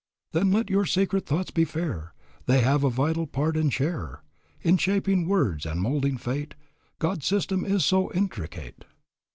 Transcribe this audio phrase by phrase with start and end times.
[0.31, 2.15] "Then let your secret thoughts be fair
[2.47, 4.23] They have a vital part, and share
[4.63, 6.55] In shaping words and moulding fate;
[6.97, 8.85] God's system is so intricate."